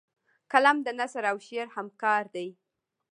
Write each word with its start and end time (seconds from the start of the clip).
قلم 0.51 0.77
د 0.83 0.87
نثر 0.99 1.23
او 1.31 1.37
شعر 1.47 1.67
همکار 1.77 2.23
دی 2.35 2.47